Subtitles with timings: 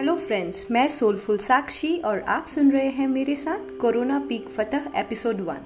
[0.00, 4.92] Hello friends मैं soulful Sakshi और आप सुन रहे हैं मेरे साथ कोरोना पीक फतह
[4.96, 5.58] एपिसोड वन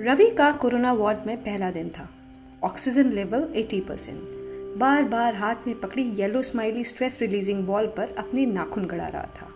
[0.00, 2.08] रवि का कोरोना वार्ड में पहला दिन था।
[2.64, 4.20] ऑक्सीजन लेवल 80 परसेंट
[4.78, 9.26] बार बार हाथ में पकड़ी yellow smiley stress releasing ball पर अपने नाखून गड़ा रहा
[9.26, 9.48] था।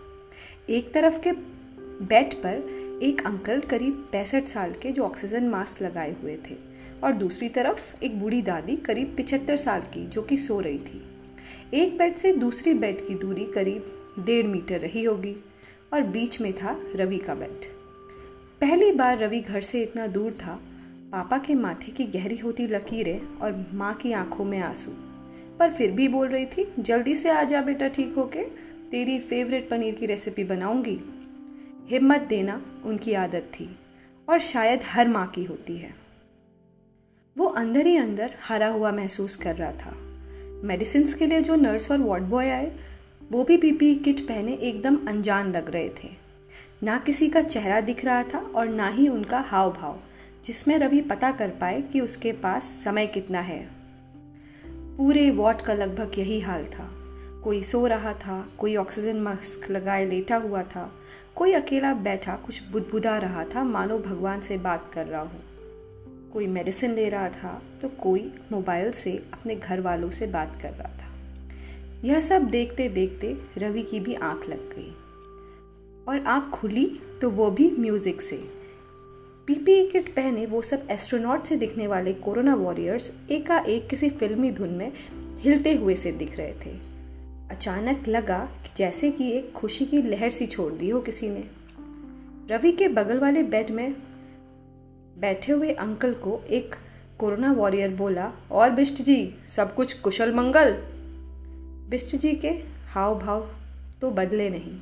[0.69, 1.31] एक तरफ़ के
[2.05, 2.55] बेड पर
[3.03, 6.55] एक अंकल करीब पैंसठ साल के जो ऑक्सीजन मास्क लगाए हुए थे
[7.03, 11.04] और दूसरी तरफ़ एक बूढ़ी दादी करीब पिछहत्तर साल की जो कि सो रही थी।
[11.73, 15.35] एक बेड से दूसरी बेड की दूरी करीब डेढ़ मीटर रही होगी
[15.93, 17.65] और बीच में था रवि का बेड।
[18.61, 20.59] पहली बार रवि घर से इतना दूर था,
[21.11, 24.91] पापा के माथे की गहरी होती लकीरें और माँ की आँखों में आँसू।
[25.57, 28.43] पर फिर भी बोल रही थी, जल्दी से आ जा बेटा ठीक होके,
[28.91, 30.99] तेरी फेवरेट पनीर की रेसिपी बनाऊँगी।
[31.87, 33.79] हिम्मत देना उनकी आदत थी
[34.29, 35.95] और शायद हर माँ की होती है।
[37.37, 40.14] वो अंदर ही अंदर हरा हुआ महसूस कर रहा था।
[40.63, 42.71] मेडिसिन के लिए जो नर्स और वार्ड बॉय आए,
[43.31, 46.09] वो भी पीपी किट पहने एकदम अनजान लग रहे थे।
[46.83, 49.99] ना किसी का चेहरा दिख रहा था और ना ही उनका हाव भाव
[50.45, 53.69] जिसमें रवि पता कर पाए कि उसके पास समय कितना है।
[54.97, 56.89] पूरे वार्ड का लगभग यही हाल था।
[57.43, 60.91] कोई सो रहा था, कोई ऑक्सीजन मास्क लगाए लेटा हुआ था,
[61.35, 65.41] कोई अकेला बैठा कुछ बुदबुदा रहा था, मानो भगवान से बात कर रहा हूँ।
[66.35, 70.69] कोई मेडिसिन ले रहा था तो कोई मोबाइल से अपने घर वालों से बात कर
[70.69, 71.11] रहा था।
[72.03, 74.89] यह सब देखते देखते रवि की भी आँख लग गई।
[76.07, 76.85] और आँख खुली
[77.21, 78.37] तो वो भी म्यूज़िक से।
[79.47, 84.69] पीपीई किट पहने वो सब एस्ट्रोनॉट से दिखने वाले कोरोना वॉरियर्स एकाएक किसी फिल्मी धुन
[84.69, 84.91] में
[85.39, 86.77] हिलते हुए से दिख रहे थे।
[87.51, 91.43] अचानक लगा कि जैसे कि एक खुशी की लहर सी छोड़ दी हो किसी ने।
[92.49, 93.95] रवि के बगल वाले बेड में
[95.17, 96.75] बैठे हुए अंकल को एक
[97.19, 100.71] कोरोना वॉरियर बोला, और बिष्ट जी, सब कुछ कुशल मंगल?
[101.89, 102.49] बिष्ट जी के
[102.93, 103.47] हाव भाव
[104.01, 104.73] तो बदले नहीं।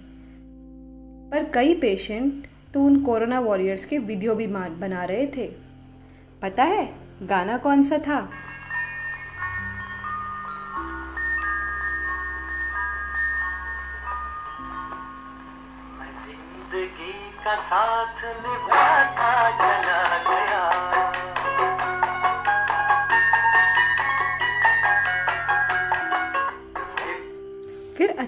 [1.31, 5.47] पर कई पेशेंट तो उन कोरोना वॉरियर्स के वीडियो भी बना रहे थे।
[6.41, 6.90] पता है,
[7.24, 8.19] गाना कौन सा था?
[16.25, 17.13] ज़िंदगी
[17.46, 18.53] का साथ निभाता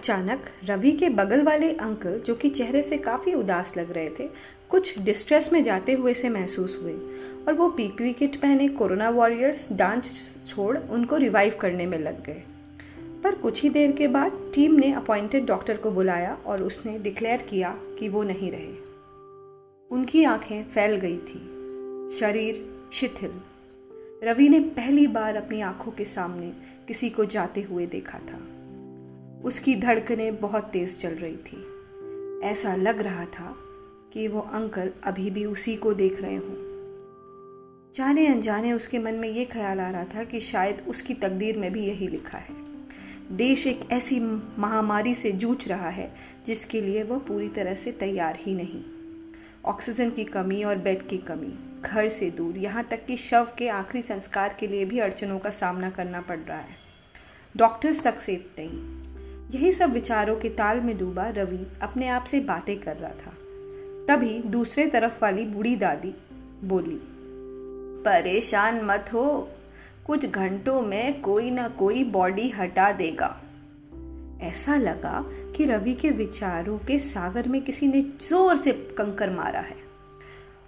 [0.05, 4.29] अचानक रवि के बगल वाले अंकल, जो कि चेहरे से काफ़ी उदास लग रहे थे,
[4.69, 6.93] कुछ डिस्ट्रेस में जाते हुए से महसूस हुए
[7.47, 12.43] और वो पीपी किट पहने कोरोना वॉरियर्स डांस छोड़ उनको रिवाइव करने में लग गए।
[13.23, 17.41] पर कुछ ही देर के बाद टीम ने अपॉइंटेड डॉक्टर को बुलाया और उसने डिक्लेयर
[17.41, 18.73] किया कि वो नहीं रहे।
[19.91, 21.39] उनकी आँखें फैल गई थी।
[22.19, 23.31] शरीर शिथिल।
[24.23, 26.53] रवि ने पहली बार अपनी आँखों के सामने
[26.87, 28.54] किसी को जाते हुए देखा था।
[29.45, 31.69] उसकी धड़कनें बहुत तेज चल रही थी।
[32.43, 33.55] ऐसा लग रहा था
[34.13, 36.65] कि वो अंकल अभी भी उसी को देख रहे हों।
[37.95, 41.73] जाने अनजाने उसके मन में ये ख्याल आ रहा था कि शायद उसकी तकदीर में
[41.73, 42.55] भी यही लिखा है।
[43.31, 44.19] देश एक ऐसी
[44.59, 48.83] महामारी से जूझ रहा है, जिसके लिए वह पूरी तरह से तैयार ही नहीं।
[49.65, 53.67] ऑक्सीजन की कमी और बेड की कमी, घर से दूर, यहाँ तक कि शव के
[53.67, 56.75] आखिरी संस्कार के लिए भी अड़चनों का सामना करना पड़ रहा है।
[57.57, 59.04] डॉक्टर्स तक सेफ़ नहीं
[59.51, 63.33] यही सब विचारों के ताल में डूबा रवि अपने आप से बातें कर रहा था।
[64.07, 66.13] तभी दूसरे तरफ़ वाली बूढ़ी दादी
[66.63, 66.99] बोली,
[68.05, 69.49] परेशान मत हो।
[70.07, 73.35] कुछ घंटों में कोई ना कोई बॉडी हटा देगा।
[74.41, 75.23] ऐसा लगा
[75.55, 79.83] कि रवि के विचारों के सागर में किसी ने ज़ोर से कंकर मारा है।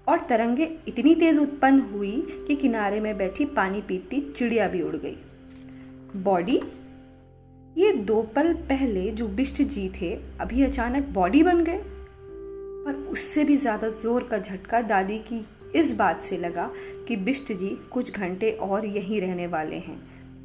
[0.07, 4.95] और तरंगे इतनी तेज उत्पन्न हुई कि किनारे में बैठी पानी पीती चिड़िया भी उड़
[4.95, 5.17] गई।
[6.15, 6.61] बॉडी
[7.77, 11.81] ये दो पल पहले जो बिष्ट जी थे, अभी अचानक बॉडी बन गए।
[12.85, 15.45] पर उससे भी ज़्यादा ज़ोर का झटका दादी की
[15.75, 16.69] इस बात से लगा
[17.07, 19.99] कि बिष्ट जी कुछ घंटे और यहीं रहने वाले हैं,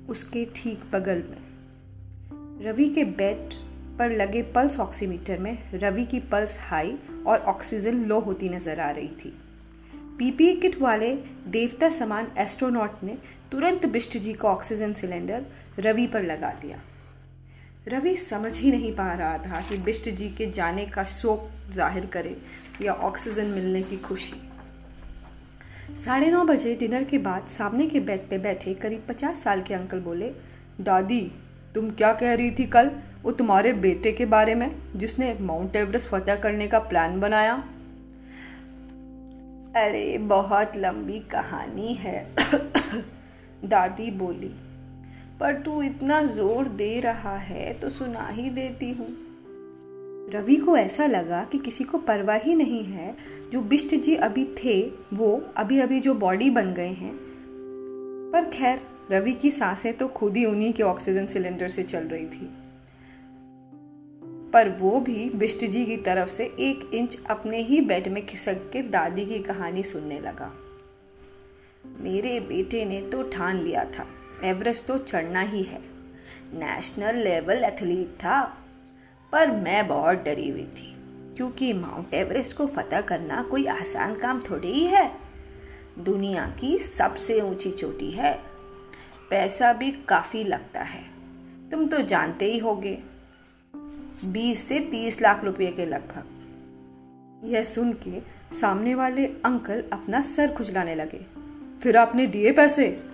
[0.09, 3.54] उसके ठीक बगल में। रवि के बेड
[3.98, 6.97] पर लगे पल्स ऑक्सीमीटर में रवि की पल्स हाई
[7.27, 9.34] और ऑक्सीजन लो होती नज़र आ रही थी।
[10.18, 11.15] पीपीई किट वाले
[11.48, 13.18] देवता समान एस्ट्रोनॉट ने
[13.53, 15.45] तुरंत बिष्ट जी का ऑक्सीजन सिलेंडर
[15.78, 16.83] रवि पर लगा दिया।
[17.89, 22.07] रवि समझ ही नहीं पा रहा था कि बिष्ट जी के जाने का शोक ज़ाहिर
[22.07, 22.37] करे
[22.83, 24.37] या ऑक्सीजन मिलने की खुशी।
[25.97, 29.75] साढ़े नौ बजे डिनर के बाद सामने के बेड पे बैठे करीब पचास साल के
[29.75, 30.33] अंकल बोले,
[30.81, 31.33] दादी,
[31.75, 32.91] तुम क्या कह रही थी कल?
[33.23, 37.55] वो तुम्हारे बेटे के बारे में, जिसने माउंट एवरेस्ट फतेह करने का प्लान बनाया?
[39.77, 42.34] अरे, बहुत लंबी कहानी है।
[43.65, 44.72] दादी बोली
[45.42, 49.06] पर तू इतना ज़ोर दे रहा है तो सुना ही देती हूँ।
[50.33, 53.16] रवि को ऐसा लगा कि किसी को परवाह ही नहीं है।
[53.53, 57.12] जो बिष्ट जी अभी थे, वो अभी अभी जो बॉडी बन गए हैं।
[58.33, 58.80] पर खैर,
[59.10, 62.50] रवि की साँसें तो खुद ही उन्हीं के ऑक्सीजन सिलेंडर से चल रही थी।
[64.53, 68.71] पर वो भी बिष्ट जी की तरफ़ से एक इंच अपने ही बेड में खिसक
[68.72, 70.53] के दादी की कहानी सुनने लगा।
[72.00, 74.06] मेरे बेटे ने तो ठान लिया था।
[74.44, 75.80] एवरेस्ट तो चढ़ना ही है।
[76.54, 78.59] नेशनल लेवल एथलीट था,
[79.33, 80.97] पर मैं बहुत डरी हुई थी,
[81.36, 85.12] क्योंकि माउंट एवरेस्ट को फतह करना कोई आसान काम थोड़ी ही है।
[85.98, 88.41] दुनिया की सबसे ऊँची चोटी है।
[89.30, 91.04] पैसा भी काफ़ी लगता है।
[91.71, 93.03] तुम तो जानते ही होगे।
[94.24, 96.24] बीस से तीस लाख रुपए के लगभग।
[97.45, 98.21] यह सुन के
[98.56, 101.27] सामने वाले अंकल अपना सर खुजलाने लगे।
[101.83, 103.11] फिर आपने दिए पैसे?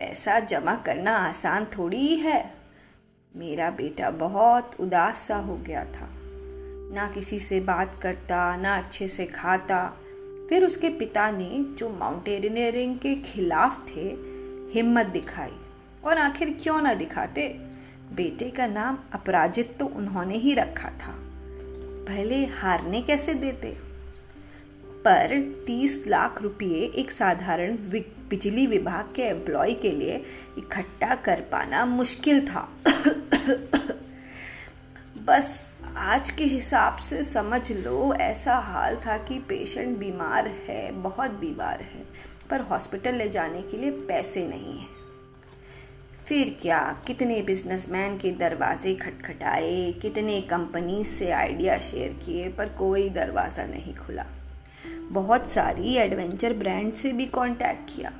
[0.00, 2.42] पैसा जमा करना आसान थोड़ी ही।
[3.36, 6.08] मेरा बेटा बहुत उदास सा हो गया था।
[6.94, 9.98] ना किसी से बात करता, ना अच्छे से खाता।
[10.48, 14.16] फिर उसके पिता ने जो माउंटेनियरिंग के खिलाफ थे,
[14.72, 15.56] हिम्मत दिखाई।
[16.04, 17.48] और आखिर क्यों ना दिखाते?
[18.12, 21.14] बेटे का नाम अपराजित तो उन्होंने ही रखा था।
[22.06, 23.89] पहले हारने कैसे देते?
[25.04, 27.76] पर 30 लाख रुपए एक साधारण
[28.28, 30.24] बिजली विभाग के एम्प्लॉय के लिए
[30.58, 32.68] इकट्ठा कर पाना मुश्किल था।
[35.24, 41.30] बस आज के हिसाब से समझ लो, ऐसा हाल था कि पेशेंट बीमार है, बहुत
[41.30, 42.04] बीमार है,
[42.50, 44.88] पर हॉस्पिटल ले जाने के लिए पैसे नहीं हैं।
[46.26, 47.02] फिर क्या?
[47.06, 53.94] कितने बिजनेसमैन के दरवाजे खटखटाए, कितने कंपनी से आइडिया शेयर किए, पर कोई दरवाज़ा नहीं
[53.94, 54.26] खुला।
[55.10, 58.12] बहुत सारी एडवेंचर ब्रांड से भी कांटेक्ट किया।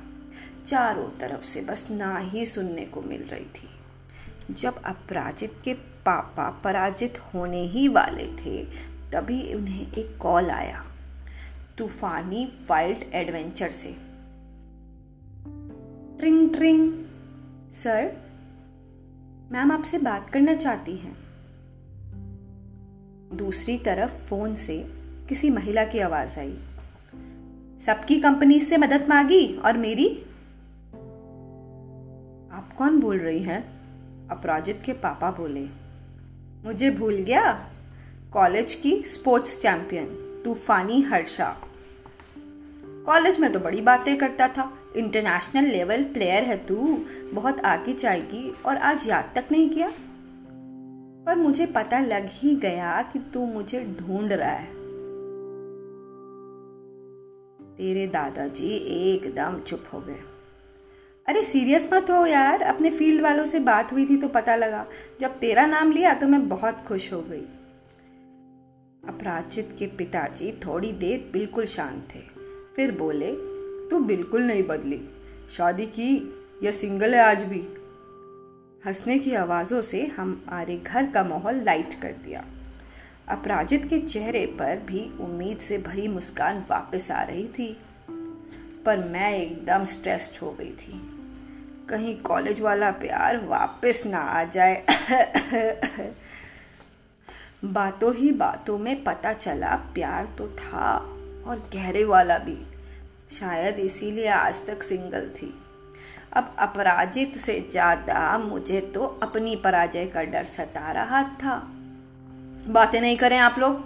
[0.65, 3.69] चारों तरफ़ से बस ना ही सुनने को मिल रही थी।
[4.53, 8.65] जब अपराजित के पापा पराजित होने ही वाले थे,
[9.13, 10.85] तभी उन्हें एक कॉल आया,
[11.77, 13.95] तूफानी वाइल्ड एडवेंचर से।
[16.19, 17.05] ट्रिंग ट्रिंग
[17.71, 18.17] सर
[19.51, 21.17] मैम आपसे बात करना चाहती हैं।
[23.33, 24.93] दूसरी तरफ़ फ़ोन से
[25.29, 26.59] किसी महिला की आवाज़ आई।
[27.85, 30.09] सबकी कंपनी से मदद मांगी और मेरी?
[32.57, 33.81] आप कौन बोल रही हैं?
[34.29, 35.67] अपराजित के पापा बोले।
[36.67, 37.69] मुझे भूल गया?
[38.33, 40.05] कॉलेज की स्पोर्ट्स चैंपियन,
[40.45, 41.57] तूफानी हर्षा।
[43.05, 48.53] कॉलेज में तो बड़ी बातें करता था। इंटरनेशनल लेवल प्लेयर है तू। बहुत आगे जाएगी
[48.65, 49.91] और आज याद तक नहीं किया।
[51.25, 54.80] पर मुझे पता लग ही गया कि तू मुझे ढूंढ रहा है।
[57.81, 58.69] तेरे दादाजी
[59.09, 60.19] एकदम चुप हो गए।
[61.27, 64.87] अरे सीरियस मत हो यार। अपने फ़ील्ड वालों से बात हुई थी तो पता लगा।
[65.21, 67.41] जब तेरा नाम लिया तो मैं बहुत खुश हो गई।
[69.07, 72.19] अपराजित के पिताजी थोड़ी देर बिल्कुल शांत थे।
[72.75, 73.31] फिर बोले,
[73.89, 75.01] तू बिल्कुल नहीं बदली।
[75.49, 76.33] शादी की
[76.63, 77.61] या सिंगल है आज भी?
[78.85, 82.45] हंसने की आवाज़ों से हमारे घर का माहौल लाइट कर दिया।
[83.31, 87.77] अपराजित के चेहरे पर भी उम्मीद से भरी मुस्कान वापस आ रही थी,
[88.85, 91.01] पर मैं एकदम स्ट्रेस्ड हो गई थी।
[91.89, 94.83] कहीं कॉलेज वाला प्यार वापस ना आ जाए।
[97.63, 100.95] बातों ही बातों में पता चला प्यार तो था
[101.47, 102.57] और गहरे वाला भी।
[103.31, 105.53] शायद इसीलिए आज तक सिंगल थी।
[106.33, 111.55] अब अपराजित से ज़्यादा मुझे तो अपनी पराजय का डर सता रहा था।
[112.67, 113.79] बातें नहीं करें आप लोग।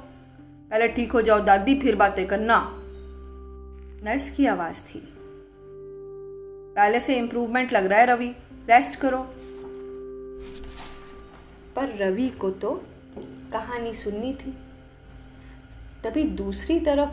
[0.72, 2.72] पहले ठीक हो जाओ दादी, फिर बातें करना।
[4.04, 5.02] नर्स की आवाज़ थी।
[6.76, 8.28] पहले से इम्प्रूवमेंट लग रहा है रवि।
[8.70, 9.18] रेस्ट करो।
[11.76, 12.72] पर रवि को तो
[13.54, 14.58] कहानी सुननी थी।
[16.04, 17.10] तभी दूसरी तरफ़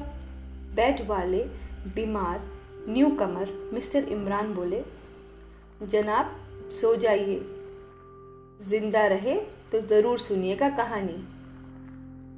[0.75, 1.45] बेड वाले
[1.95, 2.41] बीमार
[2.89, 4.83] न्यू कमर मिस्टर इमरान बोले,
[5.83, 6.37] जनाब,
[6.73, 7.41] सो जाइए।
[8.63, 9.35] ज़िंदा रहे
[9.73, 11.25] तो ज़रूर सुनिएगा कहानी।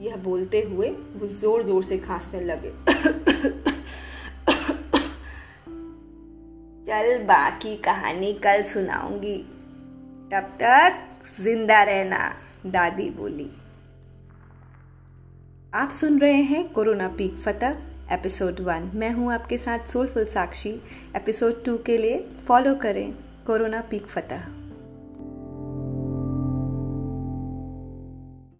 [0.00, 2.72] यह बोलते हुए वो ज़ोर ज़ोर से खांसने लगे।
[6.86, 9.36] चल बाकी कहानी कल सुनाऊँगी।
[10.32, 12.18] तब तक ज़िंदा रहना,
[12.66, 13.50] दादी बोली।
[15.74, 17.76] आप सुन रहे हैं कोरोना पीक फतह,
[18.12, 20.70] एपिसोड वन। मैं हूँ आपके साथ सोलफुल साक्षी।
[21.16, 23.12] एपिसोड टू के लिए फॉलो करें
[23.46, 24.63] कोरोना पीक फतह।